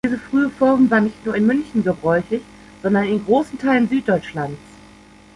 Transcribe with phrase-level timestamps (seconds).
[0.03, 2.41] Diese frühe Form war nicht nur in München gebräuchlich,
[2.81, 4.57] sondern in großen Teilen Süddeutschlands.